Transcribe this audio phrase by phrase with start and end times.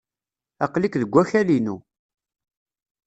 [0.65, 1.75] Aql-ik deg wakal-inu.